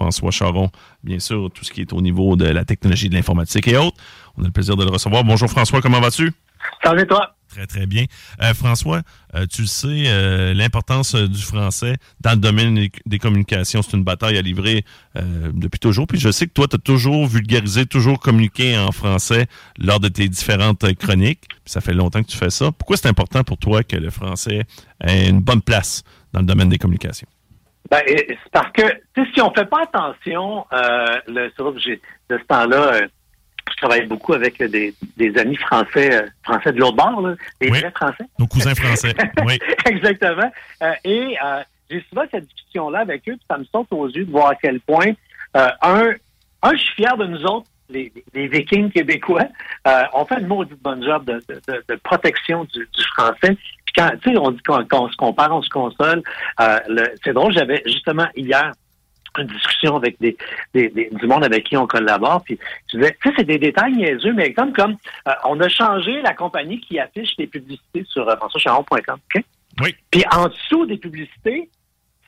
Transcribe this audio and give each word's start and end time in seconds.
François 0.00 0.30
Charon, 0.30 0.70
bien 1.04 1.18
sûr, 1.18 1.50
tout 1.52 1.62
ce 1.62 1.70
qui 1.70 1.82
est 1.82 1.92
au 1.92 2.00
niveau 2.00 2.34
de 2.34 2.46
la 2.46 2.64
technologie 2.64 3.10
de 3.10 3.14
l'informatique 3.14 3.68
et 3.68 3.76
autres. 3.76 3.98
On 4.38 4.42
a 4.42 4.46
le 4.46 4.50
plaisir 4.50 4.74
de 4.74 4.84
le 4.84 4.90
recevoir. 4.90 5.24
Bonjour 5.24 5.50
François, 5.50 5.82
comment 5.82 6.00
vas-tu? 6.00 6.32
Salut 6.82 7.06
toi? 7.06 7.34
Très, 7.50 7.66
très 7.66 7.84
bien. 7.84 8.06
Euh, 8.40 8.54
François, 8.54 9.02
euh, 9.34 9.44
tu 9.44 9.62
le 9.62 9.66
sais, 9.66 10.04
euh, 10.06 10.54
l'importance 10.54 11.14
du 11.14 11.42
français 11.42 11.96
dans 12.20 12.30
le 12.30 12.38
domaine 12.38 12.88
des, 13.04 13.18
communications, 13.18 13.82
c'est 13.82 13.94
une 13.94 14.04
bataille 14.04 14.38
à 14.38 14.42
livrer 14.42 14.86
depuis 15.16 15.80
toujours. 15.80 16.06
Puis 16.06 16.18
je 16.18 16.30
sais 16.30 16.46
que 16.46 16.52
toi, 16.52 16.66
tu 16.66 16.76
as 16.76 16.78
toujours 16.78 17.26
vulgarisé, 17.26 17.84
toujours 17.84 18.20
communiqué 18.20 18.78
en 18.78 18.92
français 18.92 19.48
lors 19.78 20.00
de 20.00 20.08
tes 20.08 20.28
différentes 20.30 20.94
chroniques. 20.94 21.46
Puis 21.48 21.72
ça 21.72 21.82
fait 21.82 21.92
longtemps 21.92 22.22
que 22.22 22.28
tu 22.28 22.38
fais 22.38 22.50
ça. 22.50 22.72
Pourquoi 22.72 22.96
c'est 22.96 23.08
important 23.08 23.44
pour 23.44 23.58
toi 23.58 23.82
que 23.82 23.96
le 23.96 24.08
français 24.08 24.64
ait 25.04 25.28
une 25.28 25.40
bonne 25.40 25.60
place 25.60 26.04
dans 26.32 26.40
le 26.40 26.46
domaine 26.46 26.70
des 26.70 26.78
communications? 26.78 27.28
Ben, 27.90 28.02
c'est 28.06 28.38
parce 28.52 28.70
que 28.72 28.82
tu 29.14 29.24
sais, 29.24 29.30
si 29.34 29.40
on 29.42 29.52
fait 29.52 29.68
pas 29.68 29.82
attention, 29.82 30.64
euh, 30.72 31.18
le, 31.26 31.50
sur- 31.56 31.76
j'ai- 31.78 32.00
de 32.28 32.38
ce 32.38 32.44
temps-là, 32.44 32.94
euh, 32.94 33.08
je 33.70 33.76
travaille 33.76 34.06
beaucoup 34.06 34.32
avec 34.34 34.62
des, 34.62 34.94
des 35.16 35.36
amis 35.38 35.56
français, 35.56 36.12
euh, 36.22 36.26
français 36.44 36.72
de 36.72 36.78
l'autre 36.78 36.96
bord, 36.96 37.20
là, 37.20 37.34
des 37.60 37.70
Oui. 37.70 37.80
vrais 37.80 37.90
français. 37.90 38.24
Nos 38.38 38.46
cousins 38.46 38.74
français. 38.74 39.12
Oui. 39.44 39.58
Exactement. 39.86 40.50
Euh, 40.82 40.92
et 41.04 41.36
euh, 41.44 41.62
j'ai 41.90 42.04
souvent 42.08 42.22
cette 42.30 42.46
discussion-là 42.46 43.00
avec 43.00 43.28
eux, 43.28 43.32
puis 43.36 43.46
ça 43.50 43.58
me 43.58 43.64
saute 43.64 43.88
aux 43.90 44.08
yeux 44.08 44.24
de 44.24 44.30
voir 44.30 44.48
à 44.50 44.54
quel 44.54 44.80
point, 44.80 45.12
euh, 45.56 45.68
un, 45.82 46.10
un, 46.62 46.72
je 46.72 46.76
suis 46.78 46.94
fier 46.94 47.16
de 47.16 47.26
nous 47.26 47.42
autres, 47.44 47.66
les, 47.88 48.12
les 48.34 48.46
Vikings 48.46 48.92
québécois. 48.92 49.46
Euh, 49.88 50.02
on 50.12 50.24
fait 50.24 50.38
une 50.38 50.46
maudite 50.46 50.80
bonne 50.80 51.02
job 51.02 51.24
de, 51.24 51.42
de, 51.48 51.60
de- 51.66 51.84
de 51.88 51.94
protection 51.96 52.62
du, 52.64 52.78
du 52.80 53.02
français. 53.16 53.56
Puis 53.92 54.02
quand, 54.02 54.10
tu 54.22 54.30
sais, 54.30 54.38
on 54.38 54.50
dit 54.52 54.62
qu'on 54.62 54.84
qu'on 54.84 55.08
se 55.08 55.16
compare, 55.16 55.54
on 55.54 55.62
se 55.62 55.68
console. 55.70 56.22
Euh, 56.60 56.78
c'est 57.24 57.32
drôle, 57.32 57.52
j'avais 57.52 57.82
justement 57.86 58.26
hier 58.36 58.72
une 59.38 59.46
discussion 59.46 59.96
avec 59.96 60.18
des, 60.20 60.36
des, 60.74 60.88
des- 60.88 61.08
du 61.12 61.26
monde 61.26 61.44
avec 61.44 61.64
qui 61.64 61.76
on 61.76 61.86
collabore. 61.86 62.42
Puis 62.44 62.58
je 62.92 62.98
disais, 62.98 63.16
tu 63.22 63.28
sais, 63.28 63.34
c'est 63.38 63.44
des 63.44 63.58
détails 63.58 63.92
niaiseux, 63.92 64.32
mais 64.32 64.52
comme 64.52 64.72
comme 64.72 64.96
euh, 65.28 65.32
on 65.44 65.58
a 65.60 65.68
changé 65.68 66.20
la 66.22 66.34
compagnie 66.34 66.80
qui 66.80 66.98
affiche 66.98 67.30
les 67.38 67.46
publicités 67.46 68.04
sur 68.08 68.28
euh, 68.28 68.36
françoischaron.com. 68.36 69.18
OK? 69.36 69.44
Oui. 69.82 69.94
Puis 70.10 70.24
en 70.32 70.46
dessous 70.46 70.84
des 70.86 70.96
publicités, 70.98 71.70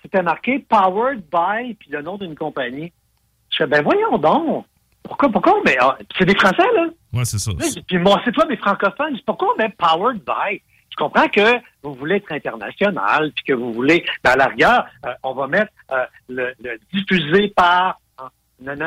c'était 0.00 0.22
marqué 0.22 0.60
Powered 0.60 1.22
by, 1.32 1.74
puis 1.74 1.90
le 1.90 2.02
nom 2.02 2.16
d'une 2.18 2.34
compagnie. 2.36 2.92
Je 3.50 3.58
fais, 3.58 3.66
ben 3.66 3.82
voyons 3.82 4.16
donc. 4.18 4.64
Pourquoi, 5.02 5.28
pourquoi? 5.28 5.60
Mais 5.64 5.76
ah, 5.80 5.98
c'est 6.16 6.24
des 6.24 6.36
Français, 6.36 6.62
là. 6.76 6.86
Ouais, 7.12 7.24
c'est 7.24 7.38
ça. 7.38 7.50
Puis 7.88 7.98
mon 7.98 8.16
site 8.22 8.36
web 8.38 8.50
est 8.52 8.56
francophone. 8.56 9.10
Je 9.10 9.16
dis, 9.16 9.22
pourquoi 9.26 9.48
on 9.54 9.58
met 9.58 9.68
Powered 9.70 10.20
by? 10.24 10.62
Je 10.92 10.96
comprends 10.96 11.28
que 11.28 11.58
vous 11.82 11.94
voulez 11.94 12.16
être 12.16 12.30
international, 12.30 13.32
puis 13.34 13.44
que 13.44 13.54
vous 13.54 13.72
voulez, 13.72 14.04
ben, 14.22 14.32
à 14.32 14.36
la 14.36 14.46
rigueur, 14.46 14.86
euh, 15.06 15.12
on 15.22 15.32
va 15.32 15.46
mettre 15.46 15.72
euh, 15.90 16.04
le, 16.28 16.52
le 16.62 16.78
diffusé 16.92 17.48
par 17.56 17.98
en, 18.18 18.28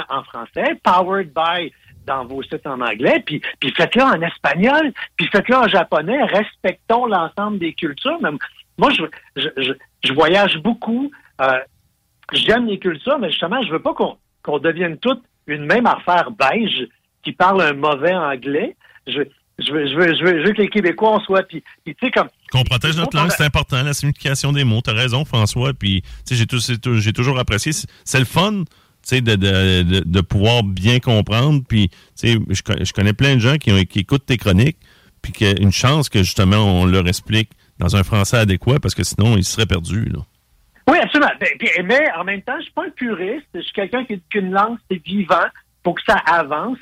en 0.09 0.23
français, 0.23 0.79
Powered 0.83 1.33
by 1.33 1.73
dans 2.05 2.23
vos 2.25 2.43
sites 2.43 2.67
en 2.67 2.79
anglais, 2.79 3.23
puis, 3.25 3.41
puis 3.59 3.73
faites-le 3.75 4.03
en 4.03 4.21
espagnol, 4.21 4.93
puis 5.17 5.27
faites-le 5.31 5.55
en 5.55 5.67
japonais. 5.67 6.23
Respectons 6.25 7.07
l'ensemble 7.07 7.57
des 7.57 7.73
cultures. 7.73 8.19
Moi, 8.77 8.91
je, 8.91 9.03
je, 9.35 9.49
je, 9.57 9.73
je 10.03 10.13
voyage 10.13 10.57
beaucoup. 10.59 11.11
Euh, 11.41 11.59
J'aime 12.33 12.65
les 12.65 12.79
cultures, 12.79 13.19
mais 13.19 13.29
justement, 13.29 13.61
je 13.61 13.71
veux 13.71 13.81
pas 13.81 13.93
qu'on 13.93 14.17
qu'on 14.41 14.57
devienne 14.59 14.97
toutes 14.97 15.23
une 15.47 15.65
même 15.65 15.85
affaire 15.85 16.31
beige 16.31 16.87
qui 17.23 17.33
parle 17.33 17.61
un 17.61 17.73
mauvais 17.73 18.15
anglais. 18.15 18.75
Je, 19.07 19.21
je, 19.67 19.71
veux, 19.73 19.87
je, 19.87 19.95
veux, 19.95 20.13
je, 20.15 20.23
veux, 20.23 20.41
je 20.41 20.47
veux 20.47 20.53
que 20.53 20.61
les 20.61 20.69
Québécois 20.69 21.09
en 21.11 21.19
soient. 21.21 21.43
Puis, 21.43 21.63
puis 21.83 21.95
tu 21.95 22.05
sais, 22.05 22.11
comme. 22.11 22.27
Qu'on 22.51 22.63
protège 22.63 22.95
notre 22.97 23.15
langue, 23.17 23.31
c'est 23.31 23.43
important, 23.45 23.81
la 23.83 23.93
signification 23.93 24.51
des 24.53 24.63
mots. 24.63 24.81
T'as 24.81 24.93
raison, 24.93 25.25
François. 25.25 25.73
Puis, 25.73 26.01
tu 26.27 26.35
sais, 26.35 26.45
j'ai 26.99 27.13
toujours 27.13 27.39
apprécié. 27.39 27.71
C'est- 27.73 28.19
le 28.19 28.25
fun, 28.25 28.63
de, 29.11 29.19
de, 29.19 29.35
de, 29.83 29.99
de 30.05 30.21
pouvoir 30.21 30.63
bien 30.63 30.99
comprendre. 30.99 31.61
Puis, 31.67 31.89
je, 32.21 32.61
co- 32.63 32.73
je 32.81 32.91
connais 32.93 33.13
plein 33.13 33.35
de 33.35 33.39
gens 33.41 33.57
qui, 33.57 33.71
ont, 33.71 33.83
qui 33.83 33.99
écoutent 33.99 34.25
tes 34.25 34.37
chroniques, 34.37 34.77
puis 35.21 35.31
qu'il 35.31 35.47
y 35.47 35.49
a 35.49 35.53
une 35.61 35.71
chance 35.71 36.09
que, 36.09 36.19
justement, 36.19 36.81
on 36.81 36.85
leur 36.85 37.07
explique 37.07 37.49
dans 37.79 37.95
un 37.95 38.03
français 38.03 38.37
adéquat, 38.37 38.79
parce 38.79 38.95
que 38.95 39.03
sinon, 39.03 39.35
ils 39.37 39.43
seraient 39.43 39.65
perdus, 39.65 40.05
là. 40.05 40.19
Oui, 40.87 40.97
absolument. 40.99 41.31
Ben, 41.39 41.49
Mais 41.83 41.99
en 42.17 42.23
même 42.23 42.41
temps, 42.43 42.53
je 42.59 42.63
suis 42.65 42.73
pas 42.73 42.85
un 42.85 42.89
puriste. 42.91 43.47
Je 43.55 43.61
suis 43.61 43.73
quelqu'un 43.73 44.05
qui 44.05 44.17
dit 44.17 44.23
qu'une 44.29 44.51
langue, 44.51 44.77
c'est 44.89 45.01
vivant. 45.03 45.45
pour 45.83 45.95
que 45.95 46.01
ça 46.07 46.15
avance. 46.25 46.77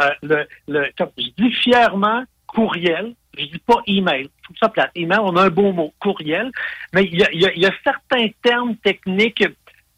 Euh, 0.00 0.10
le, 0.22 0.46
le, 0.68 0.86
comme 0.98 1.10
je 1.18 1.28
dis 1.36 1.52
fièrement 1.52 2.24
courriel. 2.46 3.14
Je 3.38 3.44
dis 3.44 3.58
pas 3.66 3.80
email. 3.86 4.24
Je 4.40 4.44
trouve 4.44 4.56
ça 4.62 4.68
plate. 4.68 4.90
Email, 4.94 5.18
on 5.22 5.36
a 5.36 5.44
un 5.44 5.50
beau 5.50 5.72
mot, 5.72 5.92
courriel. 6.00 6.50
Mais 6.94 7.04
il 7.04 7.18
y 7.18 7.24
a, 7.24 7.30
il 7.32 7.40
y 7.42 7.46
a- 7.46 7.52
il 7.54 7.62
y 7.62 7.66
a 7.66 7.72
certains 7.84 8.28
termes 8.42 8.76
techniques 8.76 9.44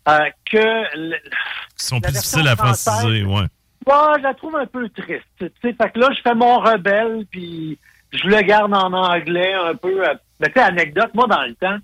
euh, 0.09 0.19
que... 0.51 0.97
le- 0.97 1.17
Qui 1.77 1.87
sont 1.87 2.01
plus 2.01 2.13
difficiles 2.13 2.49
à 2.49 2.57
franciser, 2.57 3.23
ouais. 3.25 3.43
Ouais, 3.87 4.15
je 4.19 4.23
la 4.23 4.35
trouve 4.35 4.57
un 4.57 4.67
peu 4.67 4.89
triste. 4.89 5.23
Tu 5.39 5.47
sais, 5.63 5.73
fait 5.73 5.91
que 5.93 5.99
là, 6.01 6.09
je 6.17 6.21
fais 6.21 6.35
mon 6.35 6.59
rebelle, 6.59 7.25
puis 7.31 7.79
je 8.13 8.27
le 8.27 8.41
garde 8.43 8.75
en 8.75 8.93
anglais 8.93 9.53
un 9.55 9.75
peu. 9.75 10.07
euh, 10.09 10.15
Mais 10.41 10.49
tu 10.49 10.55
sais, 10.55 10.61
anecdote, 10.61 11.11
moi, 11.15 11.27
dans 11.27 11.43
le 11.45 11.55
temps, 11.55 11.79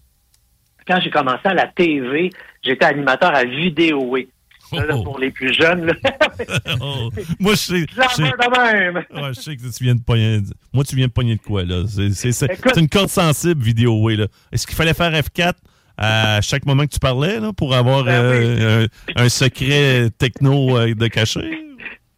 quand 0.86 1.00
j'ai 1.00 1.10
commencé 1.10 1.40
à 1.46 1.54
la 1.54 1.66
TV, 1.68 2.30
j'étais 2.62 2.84
animateur 2.84 3.34
à 3.34 3.44
Vidéoé. 3.44 4.28
Là, 4.74 4.86
là, 4.86 4.94
pour 5.02 5.18
les 5.18 5.30
plus 5.30 5.52
jeunes, 5.54 5.86
là. 5.86 5.94
Oh, 6.80 7.10
Moi, 7.40 7.52
je 7.52 7.58
sais. 7.58 7.86
Je 7.90 8.82
même. 8.82 8.96
Ouais, 8.96 9.28
je 9.34 9.40
sais 9.40 9.56
que 9.56 9.62
tu 9.62 9.84
viens 9.84 9.94
de 9.94 10.02
pogner. 10.02 10.40
Moi, 10.72 10.84
tu 10.84 10.96
viens 10.96 11.06
de 11.06 11.12
pogner 11.12 11.36
de 11.36 11.40
quoi, 11.42 11.64
là? 11.64 11.82
C'est 11.86 12.76
une 12.76 12.88
corde 12.88 13.08
sensible, 13.08 13.62
vidéo, 13.62 13.98
oui, 14.02 14.16
là. 14.16 14.26
Est-ce 14.52 14.66
qu'il 14.66 14.76
fallait 14.76 14.94
faire 14.94 15.12
F4 15.12 15.52
à 15.96 16.40
chaque 16.40 16.66
moment 16.66 16.84
que 16.86 16.92
tu 16.92 16.98
parlais, 16.98 17.38
là, 17.40 17.52
pour 17.52 17.74
avoir 17.74 18.04
Ben 18.04 18.12
euh, 18.12 18.86
un, 19.16 19.24
un 19.24 19.28
secret 19.28 20.10
techno 20.18 20.76
euh, 20.76 20.94
de 20.94 21.06
cachet? 21.06 21.60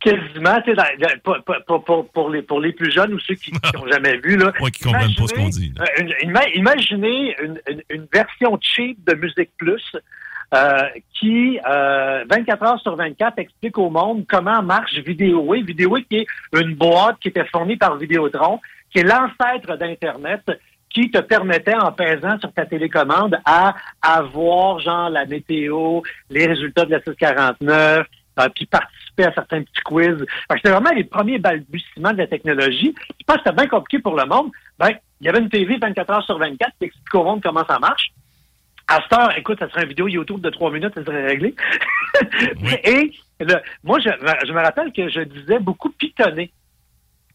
Quasiment, 0.01 0.61
tu 0.65 0.73
sais, 0.75 1.17
pour, 1.25 1.37
pour- 1.45 1.57
pour- 1.67 1.85
pour- 1.85 2.09
pour 2.13 2.31
les, 2.31 2.43
pour 2.43 2.61
les 2.61 2.73
plus 2.73 2.93
jeunes 2.93 3.13
ou 3.15 3.19
ceux 3.19 3.35
qui 3.35 3.51
n'ont 3.53 3.87
jamais 3.93 4.19
vu, 4.19 4.37
là. 4.37 4.53
Ouais, 4.61 4.71
qui 4.71 4.85
comprennent 4.85 5.15
pas 5.15 5.27
ce 5.27 5.35
qu'on 5.35 5.49
dit, 5.49 5.73
Imaginez, 5.75 5.81
euh, 5.81 6.45
une- 6.55 6.61
imaginez 6.61 7.37
une- 7.43 7.83
une 7.91 8.07
version 8.13 8.57
cheap 8.61 8.99
de 9.05 9.15
Musique 9.15 9.51
Plus 9.59 9.83
euh, 10.55 10.83
qui, 11.19 11.59
euh, 11.69 12.25
24 12.31 12.63
heures 12.63 12.81
sur 12.81 12.97
24, 12.97 13.39
explique 13.39 13.79
au 13.79 13.91
monde 13.91 14.25
comment 14.29 14.63
marche 14.63 14.95
Vidéoway. 14.95 15.63
Vidéoway 15.63 16.05
qui 16.05 16.19
est 16.19 16.27
une 16.55 16.75
boîte 16.75 17.19
qui 17.21 17.29
était 17.29 17.47
fournie 17.47 17.77
par 17.77 17.97
Vidéotron, 17.97 18.61
qui 18.91 19.01
est 19.01 19.03
l'ancêtre 19.03 19.77
d'Internet, 19.77 20.43
qui 20.89 21.11
te 21.11 21.19
permettait, 21.19 21.75
en 21.75 21.93
pesant 21.93 22.39
sur 22.39 22.53
ta 22.53 22.65
télécommande, 22.65 23.39
à 23.45 23.75
avoir, 24.01 24.79
genre, 24.79 25.11
la 25.11 25.27
météo, 25.27 26.01
les 26.31 26.47
résultats 26.47 26.85
de 26.85 26.93
la 26.93 27.01
649, 27.03 28.07
euh, 28.39 28.49
puis 28.55 28.67
participer 28.67 29.25
à 29.25 29.33
certains 29.33 29.63
petits 29.63 29.83
quiz. 29.85 30.25
C'était 30.51 30.71
vraiment 30.71 30.91
les 30.91 31.05
premiers 31.05 31.39
balbutiements 31.39 32.13
de 32.13 32.19
la 32.19 32.27
technologie. 32.27 32.95
Je 32.99 33.25
pense 33.27 33.37
que 33.37 33.43
c'était 33.45 33.57
bien 33.57 33.67
compliqué 33.67 34.03
pour 34.03 34.17
le 34.17 34.27
monde. 34.27 34.51
Ben, 34.79 34.91
il 35.21 35.27
y 35.27 35.29
avait 35.29 35.41
une 35.41 35.49
TV 35.49 35.79
24 35.79 36.11
heures 36.11 36.25
sur 36.25 36.39
24 36.39 36.73
qui 36.79 36.87
explique 36.87 37.15
au 37.15 37.25
monde 37.25 37.43
comment 37.43 37.65
ça 37.67 37.79
marche. 37.79 38.13
À 38.89 39.01
cette 39.03 39.13
heure, 39.19 39.37
écoute, 39.37 39.59
ça 39.59 39.69
serait 39.71 39.83
une 39.83 39.89
vidéo 39.89 40.07
YouTube 40.09 40.41
de 40.41 40.51
trois 40.51 40.71
minutes, 40.71 40.95
ça 40.95 41.05
serait 41.05 41.27
réglé. 41.27 41.55
Et 42.85 43.13
le- 43.41 43.61
moi, 43.83 43.99
je, 43.99 44.11
je 44.47 44.53
me 44.53 44.61
rappelle 44.61 44.93
que 44.93 45.09
je 45.09 45.21
disais 45.21 45.59
beaucoup 45.59 45.91
pitonner. 45.91 46.53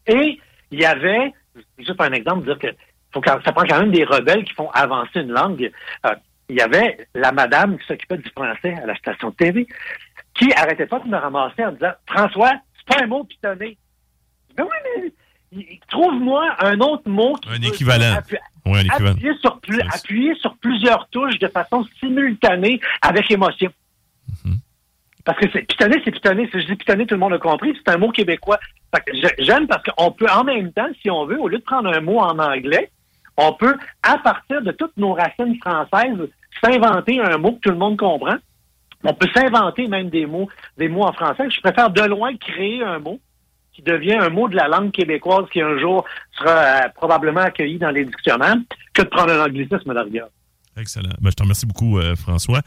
Et 0.06 0.38
il 0.70 0.80
y 0.80 0.84
avait, 0.86 1.32
juste 1.78 2.00
un 2.00 2.12
exemple, 2.12 2.46
dire 2.46 2.58
que 2.58 2.68
faut 3.12 3.20
quand- 3.20 3.38
ça 3.44 3.52
prend 3.52 3.64
quand 3.66 3.80
même 3.80 3.92
des 3.92 4.04
rebelles 4.04 4.44
qui 4.44 4.54
font 4.54 4.70
avancer 4.70 5.20
une 5.20 5.32
langue. 5.32 5.70
Euh, 6.06 6.14
il 6.48 6.56
y 6.56 6.60
avait 6.62 7.06
la 7.14 7.32
madame 7.32 7.78
qui 7.78 7.86
s'occupait 7.86 8.16
du 8.18 8.30
français 8.30 8.74
à 8.82 8.86
la 8.86 8.94
station 8.96 9.30
de 9.30 9.34
TV 9.34 9.66
qui 10.34 10.50
arrêtait 10.54 10.86
pas 10.86 10.98
de 11.00 11.08
me 11.08 11.16
ramasser 11.16 11.64
en 11.64 11.72
disant 11.72 11.92
François, 12.06 12.52
c'est 12.76 12.96
pas 12.96 13.04
un 13.04 13.06
mot 13.06 13.24
pitonné. 13.24 13.76
Ben 14.56 14.64
oui, 14.64 15.12
mais 15.52 15.80
trouve-moi 15.88 16.56
un 16.60 16.80
autre 16.80 17.08
mot 17.08 17.34
qui 17.36 17.50
Un 17.50 17.60
équivalent. 17.62 18.16
appu- 18.18 18.38
Oui, 18.64 18.86
appuyer, 18.90 19.34
sur 19.40 19.58
appuyer 19.92 20.34
sur 20.36 20.56
plusieurs 20.56 21.08
touches 21.08 21.38
de 21.38 21.48
façon 21.48 21.84
simultanée 21.98 22.80
avec 23.00 23.30
émotion. 23.30 23.70
Mhm. 24.44 24.58
Parce 25.24 25.38
que 25.38 25.46
c'est 25.52 25.62
pitonné, 25.62 26.00
c'est 26.04 26.10
pitonné. 26.10 26.48
Si 26.52 26.60
je 26.60 26.66
dis 26.66 26.76
pitonné, 26.76 27.06
tout 27.06 27.14
le 27.14 27.20
monde 27.20 27.32
a 27.32 27.38
compris. 27.38 27.76
C'est 27.76 27.92
un 27.92 27.98
mot 27.98 28.10
québécois. 28.10 28.58
J'aime 29.38 29.66
parce 29.66 29.82
qu'on 29.84 30.12
peut 30.12 30.26
en 30.30 30.44
même 30.44 30.72
temps, 30.72 30.88
si 31.00 31.10
on 31.10 31.26
veut, 31.26 31.40
au 31.40 31.48
lieu 31.48 31.58
de 31.58 31.64
prendre 31.64 31.92
un 31.92 32.00
mot 32.00 32.18
en 32.18 32.38
anglais, 32.38 32.90
on 33.36 33.52
peut, 33.52 33.76
à 34.02 34.18
partir 34.18 34.62
de 34.62 34.72
toutes 34.72 34.96
nos 34.96 35.14
racines 35.14 35.56
françaises, 35.60 36.28
s'inventer 36.62 37.20
un 37.20 37.38
mot 37.38 37.52
que 37.52 37.60
tout 37.60 37.70
le 37.70 37.76
monde 37.76 37.96
comprend. 37.96 38.36
On 39.04 39.14
peut 39.14 39.28
s'inventer 39.34 39.88
même 39.88 40.10
des 40.10 40.26
mots, 40.26 40.48
des 40.76 40.88
mots 40.88 41.04
en 41.04 41.12
français. 41.12 41.50
Je 41.50 41.60
préfère 41.60 41.90
de 41.90 42.02
loin 42.02 42.36
créer 42.36 42.82
un 42.84 42.98
mot 42.98 43.18
qui 43.72 43.82
devient 43.82 44.14
un 44.14 44.28
mot 44.28 44.48
de 44.48 44.56
la 44.56 44.68
langue 44.68 44.90
québécoise 44.90 45.46
qui 45.52 45.60
un 45.60 45.78
jour 45.78 46.04
sera 46.38 46.50
euh, 46.50 46.88
probablement 46.94 47.40
accueilli 47.40 47.78
dans 47.78 47.90
les 47.90 48.04
dictionnaires 48.04 48.56
que 48.92 49.02
de 49.02 49.08
prendre 49.08 49.32
un 49.32 49.44
anglicisme 49.44 49.90
rigueur. 49.90 50.28
Excellent. 50.76 51.10
Ben, 51.20 51.30
je 51.30 51.34
te 51.34 51.42
remercie 51.42 51.66
beaucoup, 51.66 51.98
euh, 51.98 52.16
François. 52.16 52.60